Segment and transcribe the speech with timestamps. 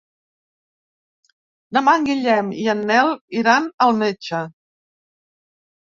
[1.79, 3.13] Demà en Guillem i en Nel
[3.43, 4.45] iran al metge.